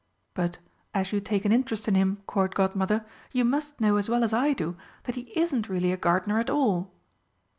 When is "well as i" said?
4.09-4.53